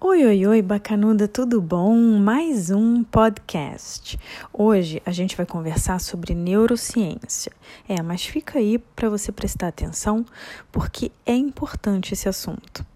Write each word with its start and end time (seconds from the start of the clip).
Oi, 0.00 0.24
oi, 0.24 0.46
oi, 0.46 0.62
bacanuda, 0.62 1.26
tudo 1.26 1.60
bom? 1.60 1.92
Mais 2.20 2.70
um 2.70 3.02
podcast. 3.02 4.16
Hoje 4.52 5.02
a 5.04 5.10
gente 5.10 5.36
vai 5.36 5.44
conversar 5.44 6.00
sobre 6.00 6.36
neurociência. 6.36 7.50
É, 7.88 8.00
mas 8.00 8.24
fica 8.24 8.60
aí 8.60 8.78
para 8.78 9.10
você 9.10 9.32
prestar 9.32 9.66
atenção, 9.66 10.24
porque 10.70 11.10
é 11.26 11.34
importante 11.34 12.14
esse 12.14 12.28
assunto. 12.28 12.86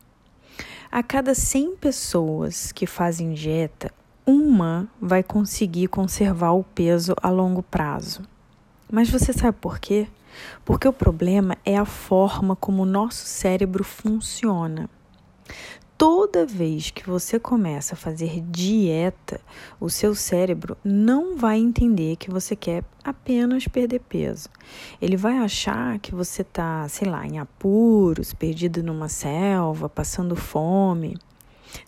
A 0.92 1.02
cada 1.02 1.34
100 1.34 1.74
pessoas 1.74 2.70
que 2.70 2.86
fazem 2.86 3.32
dieta, 3.32 3.92
uma 4.24 4.86
vai 5.00 5.24
conseguir 5.24 5.88
conservar 5.88 6.52
o 6.52 6.62
peso 6.62 7.16
a 7.20 7.30
longo 7.30 7.64
prazo. 7.64 8.22
Mas 8.88 9.10
você 9.10 9.32
sabe 9.32 9.58
por 9.60 9.80
quê? 9.80 10.06
Porque 10.64 10.86
o 10.86 10.92
problema 10.92 11.56
é 11.64 11.76
a 11.76 11.84
forma 11.84 12.54
como 12.54 12.84
o 12.84 12.86
nosso 12.86 13.26
cérebro 13.26 13.82
funciona 13.82 14.88
toda 16.02 16.44
vez 16.44 16.90
que 16.90 17.08
você 17.08 17.38
começa 17.38 17.94
a 17.94 17.96
fazer 17.96 18.40
dieta, 18.40 19.40
o 19.78 19.88
seu 19.88 20.16
cérebro 20.16 20.76
não 20.82 21.36
vai 21.36 21.60
entender 21.60 22.16
que 22.16 22.28
você 22.28 22.56
quer 22.56 22.82
apenas 23.04 23.68
perder 23.68 24.00
peso. 24.00 24.48
Ele 25.00 25.16
vai 25.16 25.38
achar 25.38 26.00
que 26.00 26.12
você 26.12 26.42
está, 26.42 26.88
sei 26.88 27.08
lá, 27.08 27.24
em 27.24 27.38
apuros, 27.38 28.34
perdido 28.34 28.82
numa 28.82 29.08
selva, 29.08 29.88
passando 29.88 30.34
fome. 30.34 31.16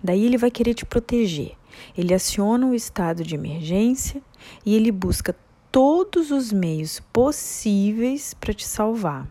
Daí 0.00 0.24
ele 0.24 0.38
vai 0.38 0.48
querer 0.48 0.74
te 0.74 0.86
proteger. 0.86 1.56
Ele 1.98 2.14
aciona 2.14 2.68
o 2.68 2.74
estado 2.74 3.24
de 3.24 3.34
emergência 3.34 4.22
e 4.64 4.76
ele 4.76 4.92
busca 4.92 5.34
todos 5.72 6.30
os 6.30 6.52
meios 6.52 7.00
possíveis 7.12 8.32
para 8.32 8.54
te 8.54 8.64
salvar. 8.64 9.26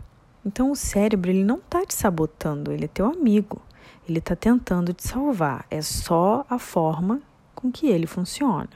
Então 0.46 0.70
o 0.70 0.76
cérebro 0.76 1.32
ele 1.32 1.46
não 1.46 1.60
está 1.60 1.86
te 1.86 1.96
sabotando, 1.96 2.70
ele 2.70 2.84
é 2.84 2.90
teu 2.90 3.06
amigo. 3.06 3.62
Ele 4.08 4.20
está 4.20 4.36
tentando 4.36 4.94
te 4.94 5.08
salvar. 5.08 5.66
É 5.72 5.82
só 5.82 6.46
a 6.50 6.60
forma 6.60 7.22
com 7.56 7.72
que 7.72 7.88
ele 7.88 8.06
funciona. 8.06 8.70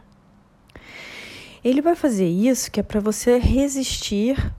Ele 1.64 1.82
vai 1.82 1.96
fazer 1.96 2.28
isso 2.28 2.72
que 2.72 2.80
é 2.80 2.84
para 2.84 3.00
você 3.00 3.38
resistir. 3.38 4.54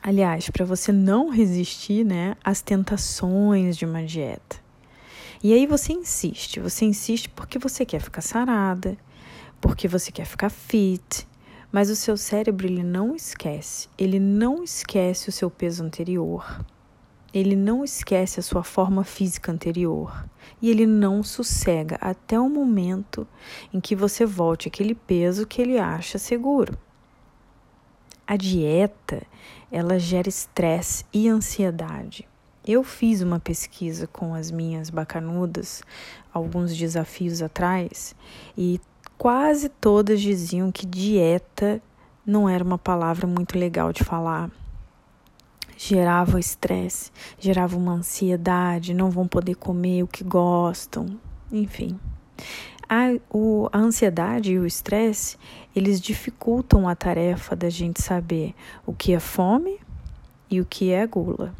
Aliás, 0.00 0.48
para 0.48 0.64
você 0.64 0.92
não 0.92 1.28
resistir, 1.28 2.04
né, 2.04 2.36
às 2.44 2.62
tentações 2.62 3.76
de 3.76 3.84
uma 3.84 4.04
dieta. 4.04 4.64
E 5.42 5.52
aí 5.52 5.66
você 5.66 5.92
insiste, 5.92 6.60
você 6.60 6.84
insiste 6.84 7.28
porque 7.28 7.58
você 7.58 7.84
quer 7.84 8.00
ficar 8.00 8.20
sarada, 8.20 8.96
porque 9.60 9.88
você 9.88 10.12
quer 10.12 10.24
ficar 10.24 10.48
fit, 10.48 11.26
mas 11.72 11.90
o 11.90 11.96
seu 11.96 12.16
cérebro 12.16 12.66
ele 12.66 12.84
não 12.84 13.16
esquece, 13.16 13.88
ele 13.98 14.20
não 14.20 14.62
esquece 14.62 15.28
o 15.28 15.32
seu 15.32 15.50
peso 15.50 15.82
anterior 15.82 16.64
ele 17.32 17.56
não 17.56 17.84
esquece 17.84 18.40
a 18.40 18.42
sua 18.42 18.62
forma 18.62 19.04
física 19.04 19.52
anterior 19.52 20.26
e 20.60 20.70
ele 20.70 20.86
não 20.86 21.22
sossega 21.22 21.98
até 22.00 22.38
o 22.38 22.48
momento 22.48 23.26
em 23.72 23.80
que 23.80 23.94
você 23.94 24.24
volte 24.24 24.68
aquele 24.68 24.94
peso 24.94 25.46
que 25.46 25.60
ele 25.60 25.78
acha 25.78 26.18
seguro. 26.18 26.76
A 28.26 28.36
dieta, 28.36 29.22
ela 29.70 29.98
gera 29.98 30.28
estresse 30.28 31.04
e 31.12 31.28
ansiedade. 31.28 32.26
Eu 32.66 32.82
fiz 32.82 33.22
uma 33.22 33.38
pesquisa 33.38 34.08
com 34.08 34.34
as 34.34 34.50
minhas 34.50 34.90
bacanudas 34.90 35.82
alguns 36.32 36.76
desafios 36.76 37.40
atrás 37.40 38.16
e 38.58 38.80
quase 39.16 39.68
todas 39.68 40.20
diziam 40.20 40.72
que 40.72 40.84
dieta 40.84 41.80
não 42.26 42.48
era 42.48 42.64
uma 42.64 42.76
palavra 42.76 43.26
muito 43.26 43.56
legal 43.56 43.92
de 43.92 44.02
falar 44.02 44.50
gerava 45.76 46.40
estresse, 46.40 47.10
gerava 47.38 47.76
uma 47.76 47.92
ansiedade, 47.92 48.94
não 48.94 49.10
vão 49.10 49.28
poder 49.28 49.56
comer 49.56 50.02
o 50.02 50.08
que 50.08 50.24
gostam, 50.24 51.18
enfim. 51.52 51.98
A, 52.88 53.16
o, 53.30 53.68
a 53.72 53.78
ansiedade 53.78 54.52
e 54.52 54.58
o 54.58 54.66
estresse, 54.66 55.36
eles 55.74 56.00
dificultam 56.00 56.88
a 56.88 56.94
tarefa 56.94 57.56
da 57.56 57.68
gente 57.68 58.00
saber 58.00 58.54
o 58.86 58.92
que 58.92 59.12
é 59.12 59.20
fome 59.20 59.78
e 60.50 60.60
o 60.60 60.64
que 60.64 60.92
é 60.92 61.06
gula. 61.06 61.52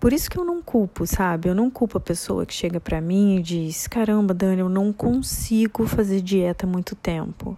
Por 0.00 0.12
isso 0.12 0.30
que 0.30 0.38
eu 0.38 0.44
não 0.44 0.60
culpo, 0.60 1.06
sabe? 1.06 1.48
Eu 1.48 1.54
não 1.54 1.70
culpo 1.70 1.96
a 1.96 2.00
pessoa 2.00 2.44
que 2.44 2.52
chega 2.52 2.78
para 2.78 3.00
mim 3.00 3.36
e 3.36 3.42
diz: 3.42 3.86
"Caramba, 3.86 4.34
Dani, 4.34 4.60
eu 4.60 4.68
não 4.68 4.92
consigo 4.92 5.86
fazer 5.86 6.20
dieta 6.20 6.66
há 6.66 6.68
muito 6.68 6.94
tempo". 6.94 7.56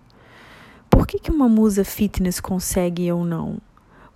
Por 0.89 1.07
que 1.07 1.19
que 1.19 1.31
uma 1.31 1.49
musa 1.49 1.83
fitness 1.83 2.39
consegue 2.39 3.03
e 3.03 3.09
eu 3.09 3.25
não? 3.25 3.59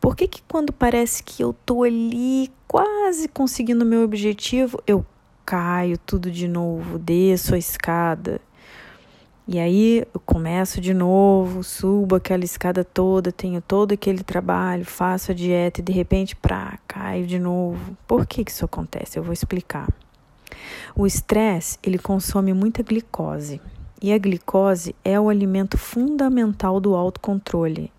Por 0.00 0.16
que, 0.16 0.26
que 0.26 0.42
quando 0.48 0.72
parece 0.72 1.22
que 1.22 1.42
eu 1.42 1.52
tô 1.52 1.82
ali 1.82 2.50
quase 2.66 3.28
conseguindo 3.28 3.84
o 3.84 3.86
meu 3.86 4.02
objetivo, 4.02 4.82
eu 4.86 5.04
caio 5.44 5.98
tudo 5.98 6.30
de 6.30 6.48
novo, 6.48 6.98
desço 6.98 7.54
a 7.54 7.58
escada? 7.58 8.40
E 9.46 9.58
aí 9.58 10.06
eu 10.14 10.20
começo 10.20 10.80
de 10.80 10.94
novo, 10.94 11.64
subo 11.64 12.14
aquela 12.14 12.44
escada 12.44 12.84
toda, 12.84 13.32
tenho 13.32 13.60
todo 13.60 13.92
aquele 13.92 14.22
trabalho, 14.22 14.84
faço 14.84 15.32
a 15.32 15.34
dieta 15.34 15.80
e 15.80 15.82
de 15.82 15.92
repente, 15.92 16.36
pra, 16.36 16.78
caio 16.86 17.26
de 17.26 17.38
novo. 17.38 17.96
Por 18.06 18.26
que, 18.26 18.44
que 18.44 18.50
isso 18.52 18.64
acontece? 18.64 19.18
Eu 19.18 19.24
vou 19.24 19.32
explicar. 19.32 19.88
O 20.94 21.06
estresse, 21.06 21.78
ele 21.82 21.98
consome 21.98 22.54
muita 22.54 22.82
glicose. 22.82 23.60
E 24.00 24.12
a 24.12 24.18
glicose 24.18 24.94
é 25.04 25.18
o 25.18 25.28
alimento 25.28 25.76
fundamental 25.76 26.80
do 26.80 26.94
autocontrole. 26.94 27.92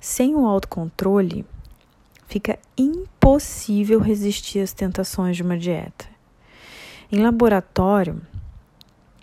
Sem 0.00 0.34
o 0.34 0.46
autocontrole, 0.46 1.44
fica 2.26 2.58
impossível 2.76 4.00
resistir 4.00 4.60
às 4.60 4.72
tentações 4.72 5.36
de 5.36 5.42
uma 5.42 5.56
dieta. 5.56 6.06
Em 7.10 7.22
laboratório, 7.22 8.20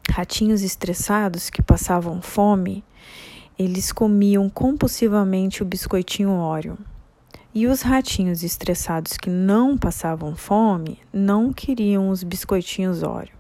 ratinhos 0.10 0.62
estressados 0.62 1.50
que 1.50 1.62
passavam 1.62 2.22
fome, 2.22 2.84
eles 3.58 3.92
comiam 3.92 4.50
compulsivamente 4.50 5.62
o 5.62 5.66
biscoitinho 5.66 6.32
Oreo. 6.32 6.78
E 7.54 7.68
os 7.68 7.82
ratinhos 7.82 8.42
estressados 8.44 9.14
que 9.14 9.30
não 9.30 9.78
passavam 9.78 10.36
fome 10.36 11.00
não 11.12 11.54
queriam 11.54 12.10
os 12.10 12.24
biscoitinhos 12.24 13.04
Oreo. 13.04 13.36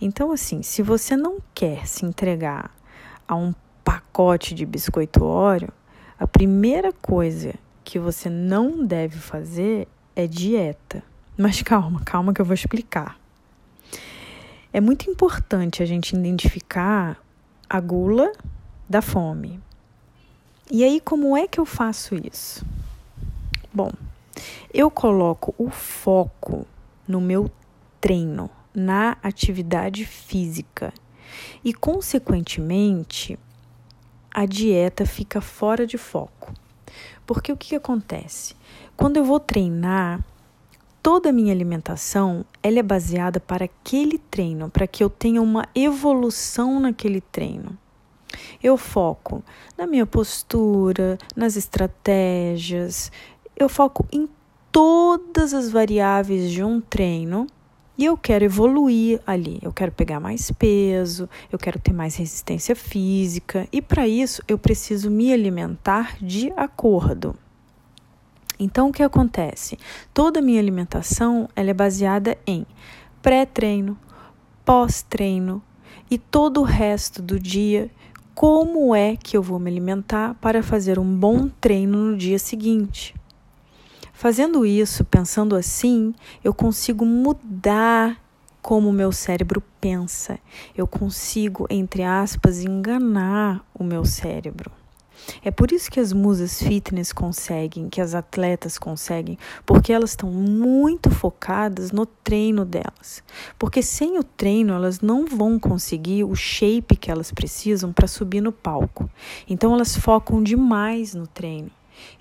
Então, 0.00 0.32
assim, 0.32 0.62
se 0.62 0.82
você 0.82 1.16
não 1.16 1.38
quer 1.54 1.86
se 1.86 2.04
entregar 2.04 2.70
a 3.26 3.34
um 3.34 3.54
pacote 3.84 4.54
de 4.54 4.66
biscoito 4.66 5.24
Oreo, 5.24 5.72
a 6.22 6.26
primeira 6.28 6.92
coisa 6.92 7.52
que 7.82 7.98
você 7.98 8.30
não 8.30 8.86
deve 8.86 9.18
fazer 9.18 9.88
é 10.14 10.24
dieta. 10.24 11.02
Mas 11.36 11.62
calma, 11.62 12.00
calma 12.04 12.32
que 12.32 12.40
eu 12.40 12.44
vou 12.44 12.54
explicar. 12.54 13.18
É 14.72 14.80
muito 14.80 15.10
importante 15.10 15.82
a 15.82 15.86
gente 15.86 16.14
identificar 16.14 17.20
a 17.68 17.80
gula 17.80 18.30
da 18.88 19.02
fome. 19.02 19.58
E 20.70 20.84
aí, 20.84 21.00
como 21.00 21.36
é 21.36 21.48
que 21.48 21.58
eu 21.58 21.66
faço 21.66 22.14
isso? 22.14 22.64
Bom, 23.74 23.90
eu 24.72 24.92
coloco 24.92 25.52
o 25.58 25.70
foco 25.70 26.64
no 27.08 27.20
meu 27.20 27.50
treino, 28.00 28.48
na 28.72 29.16
atividade 29.24 30.04
física. 30.04 30.94
E, 31.64 31.74
consequentemente, 31.74 33.36
a 34.32 34.46
dieta 34.46 35.04
fica 35.04 35.40
fora 35.40 35.86
de 35.86 35.98
foco. 35.98 36.52
Porque 37.26 37.52
o 37.52 37.56
que, 37.56 37.70
que 37.70 37.76
acontece? 37.76 38.54
Quando 38.96 39.16
eu 39.16 39.24
vou 39.24 39.38
treinar, 39.38 40.24
toda 41.02 41.30
a 41.30 41.32
minha 41.32 41.52
alimentação 41.52 42.44
ela 42.62 42.78
é 42.78 42.82
baseada 42.82 43.40
para 43.40 43.64
aquele 43.64 44.18
treino, 44.18 44.70
para 44.70 44.86
que 44.86 45.02
eu 45.02 45.10
tenha 45.10 45.42
uma 45.42 45.66
evolução 45.74 46.80
naquele 46.80 47.20
treino. 47.20 47.76
Eu 48.62 48.76
foco 48.76 49.44
na 49.76 49.86
minha 49.86 50.06
postura, 50.06 51.18
nas 51.36 51.56
estratégias, 51.56 53.12
eu 53.56 53.68
foco 53.68 54.06
em 54.10 54.28
todas 54.70 55.52
as 55.52 55.70
variáveis 55.70 56.50
de 56.50 56.64
um 56.64 56.80
treino 56.80 57.46
e 57.96 58.04
eu 58.04 58.16
quero 58.16 58.44
evoluir 58.44 59.20
ali, 59.26 59.58
eu 59.62 59.72
quero 59.72 59.92
pegar 59.92 60.18
mais 60.18 60.50
peso, 60.50 61.28
eu 61.50 61.58
quero 61.58 61.78
ter 61.78 61.92
mais 61.92 62.16
resistência 62.16 62.74
física, 62.74 63.68
e 63.70 63.82
para 63.82 64.08
isso 64.08 64.42
eu 64.48 64.58
preciso 64.58 65.10
me 65.10 65.32
alimentar 65.32 66.16
de 66.20 66.52
acordo. 66.56 67.36
Então 68.58 68.88
o 68.88 68.92
que 68.92 69.02
acontece? 69.02 69.78
Toda 70.14 70.38
a 70.38 70.42
minha 70.42 70.60
alimentação 70.60 71.48
ela 71.54 71.70
é 71.70 71.74
baseada 71.74 72.38
em 72.46 72.66
pré-treino, 73.20 73.98
pós-treino 74.64 75.62
e 76.10 76.16
todo 76.18 76.60
o 76.60 76.64
resto 76.64 77.20
do 77.20 77.38
dia, 77.38 77.90
como 78.34 78.94
é 78.94 79.16
que 79.16 79.36
eu 79.36 79.42
vou 79.42 79.58
me 79.58 79.70
alimentar 79.70 80.34
para 80.40 80.62
fazer 80.62 80.98
um 80.98 81.16
bom 81.16 81.48
treino 81.60 81.98
no 81.98 82.16
dia 82.16 82.38
seguinte. 82.38 83.14
Fazendo 84.22 84.64
isso, 84.64 85.04
pensando 85.04 85.56
assim, 85.56 86.14
eu 86.44 86.54
consigo 86.54 87.04
mudar 87.04 88.16
como 88.62 88.88
o 88.88 88.92
meu 88.92 89.10
cérebro 89.10 89.60
pensa. 89.80 90.38
Eu 90.76 90.86
consigo, 90.86 91.66
entre 91.68 92.04
aspas, 92.04 92.62
enganar 92.62 93.66
o 93.74 93.82
meu 93.82 94.04
cérebro. 94.04 94.70
É 95.44 95.50
por 95.50 95.72
isso 95.72 95.90
que 95.90 95.98
as 95.98 96.12
musas 96.12 96.62
fitness 96.62 97.12
conseguem, 97.12 97.88
que 97.88 98.00
as 98.00 98.14
atletas 98.14 98.78
conseguem, 98.78 99.36
porque 99.66 99.92
elas 99.92 100.10
estão 100.10 100.30
muito 100.30 101.10
focadas 101.10 101.90
no 101.90 102.06
treino 102.06 102.64
delas. 102.64 103.24
Porque 103.58 103.82
sem 103.82 104.20
o 104.20 104.22
treino 104.22 104.72
elas 104.72 105.00
não 105.00 105.26
vão 105.26 105.58
conseguir 105.58 106.22
o 106.22 106.36
shape 106.36 106.94
que 106.94 107.10
elas 107.10 107.32
precisam 107.32 107.92
para 107.92 108.06
subir 108.06 108.40
no 108.40 108.52
palco. 108.52 109.10
Então 109.48 109.74
elas 109.74 109.96
focam 109.96 110.40
demais 110.40 111.12
no 111.12 111.26
treino. 111.26 111.72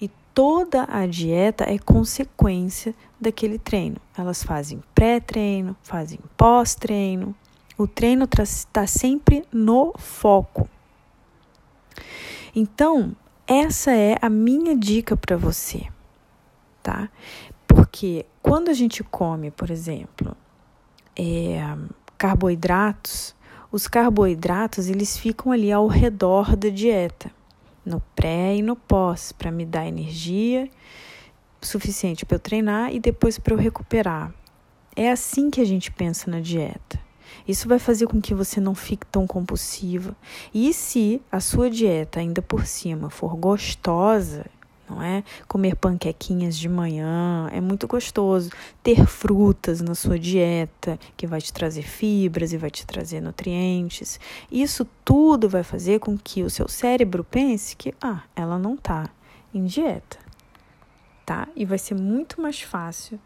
E 0.01 0.09
toda 0.33 0.85
a 0.89 1.05
dieta 1.05 1.65
é 1.69 1.77
consequência 1.77 2.95
daquele 3.19 3.59
treino. 3.59 3.97
Elas 4.17 4.43
fazem 4.43 4.81
pré-treino, 4.95 5.75
fazem 5.81 6.19
pós-treino. 6.35 7.35
O 7.77 7.87
treino 7.87 8.27
está 8.41 8.85
sempre 8.85 9.45
no 9.51 9.93
foco. 9.97 10.69
Então, 12.55 13.15
essa 13.47 13.91
é 13.91 14.17
a 14.21 14.29
minha 14.29 14.75
dica 14.75 15.15
para 15.15 15.37
você, 15.37 15.87
tá? 16.83 17.09
Porque 17.67 18.25
quando 18.41 18.69
a 18.69 18.73
gente 18.73 19.03
come, 19.03 19.51
por 19.51 19.69
exemplo, 19.69 20.35
é, 21.15 21.59
carboidratos, 22.17 23.35
os 23.71 23.87
carboidratos 23.87 24.89
eles 24.89 25.17
ficam 25.17 25.51
ali 25.51 25.71
ao 25.71 25.87
redor 25.87 26.55
da 26.55 26.69
dieta, 26.69 27.31
no 27.85 28.01
pré 28.15 28.55
e 28.55 28.61
no 28.61 28.75
pós, 28.75 29.31
para 29.31 29.51
me 29.51 29.65
dar 29.65 29.87
energia 29.87 30.69
suficiente 31.61 32.25
para 32.25 32.35
eu 32.35 32.39
treinar 32.39 32.93
e 32.93 32.99
depois 32.99 33.37
para 33.37 33.53
eu 33.53 33.57
recuperar. 33.57 34.33
É 34.95 35.11
assim 35.11 35.49
que 35.49 35.61
a 35.61 35.65
gente 35.65 35.91
pensa 35.91 36.29
na 36.29 36.39
dieta. 36.39 36.99
Isso 37.47 37.67
vai 37.67 37.79
fazer 37.79 38.07
com 38.07 38.21
que 38.21 38.33
você 38.33 38.59
não 38.59 38.75
fique 38.75 39.05
tão 39.05 39.25
compulsiva. 39.25 40.15
E 40.53 40.73
se 40.73 41.21
a 41.31 41.39
sua 41.39 41.69
dieta 41.69 42.19
ainda 42.19 42.41
por 42.41 42.65
cima 42.65 43.09
for 43.09 43.35
gostosa, 43.35 44.45
não 44.91 45.01
é? 45.01 45.23
Comer 45.47 45.75
panquequinhas 45.75 46.57
de 46.57 46.67
manhã 46.67 47.47
é 47.51 47.61
muito 47.61 47.87
gostoso. 47.87 48.49
Ter 48.83 49.05
frutas 49.07 49.79
na 49.79 49.95
sua 49.95 50.19
dieta, 50.19 50.99
que 51.15 51.25
vai 51.25 51.39
te 51.39 51.53
trazer 51.53 51.83
fibras 51.83 52.51
e 52.51 52.57
vai 52.57 52.69
te 52.69 52.85
trazer 52.85 53.21
nutrientes. 53.21 54.19
Isso 54.51 54.85
tudo 55.05 55.47
vai 55.47 55.63
fazer 55.63 55.99
com 55.99 56.17
que 56.17 56.43
o 56.43 56.49
seu 56.49 56.67
cérebro 56.67 57.23
pense 57.23 57.75
que, 57.75 57.93
ah, 58.01 58.23
ela 58.35 58.59
não 58.59 58.73
está 58.75 59.09
em 59.53 59.65
dieta, 59.65 60.19
tá? 61.25 61.47
E 61.55 61.65
vai 61.65 61.77
ser 61.77 61.95
muito 61.95 62.41
mais 62.41 62.61
fácil 62.61 63.19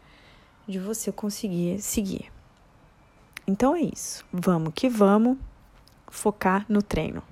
de 0.68 0.78
você 0.78 1.10
conseguir 1.10 1.80
seguir. 1.80 2.30
Então 3.46 3.74
é 3.74 3.80
isso. 3.80 4.24
Vamos 4.32 4.72
que 4.74 4.88
vamos 4.88 5.36
focar 6.08 6.64
no 6.68 6.82
treino. 6.82 7.22